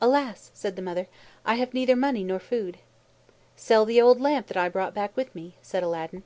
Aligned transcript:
"Alas!" 0.00 0.52
said 0.54 0.76
the 0.76 0.80
mother. 0.80 1.08
"I 1.44 1.56
have 1.56 1.74
neither 1.74 1.96
money 1.96 2.22
nor 2.22 2.38
food." 2.38 2.78
"Sell 3.56 3.84
the 3.84 4.00
old 4.00 4.20
lamp 4.20 4.46
that 4.46 4.56
I 4.56 4.68
brought 4.68 4.94
back 4.94 5.16
with 5.16 5.34
me," 5.34 5.56
said 5.60 5.82
Aladdin. 5.82 6.22